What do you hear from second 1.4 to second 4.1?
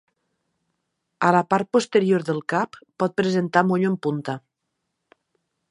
part posterior del cap pot presentar monyo en